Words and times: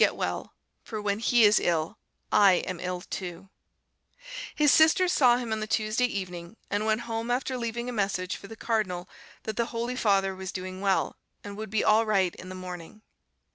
"[*] 0.01 0.01
His 0.01 1.53
sisters 4.71 5.13
saw 5.13 5.37
him 5.37 5.51
on 5.51 5.59
the 5.59 5.67
Tuesday 5.69 6.05
evening, 6.05 6.57
and 6.71 6.85
went 6.87 7.01
home 7.01 7.29
after 7.29 7.55
leaving 7.55 7.87
a 7.87 7.91
message 7.93 8.35
for 8.35 8.47
the 8.47 8.55
cardinal 8.55 9.07
that 9.43 9.57
the 9.57 9.65
Holy 9.65 9.95
Father 9.95 10.33
was 10.35 10.51
doing 10.51 10.81
well, 10.81 11.17
and 11.43 11.55
would 11.55 11.69
be 11.69 11.83
all 11.83 12.07
right 12.07 12.33
in 12.33 12.49
the 12.49 12.55
morning. 12.55 13.03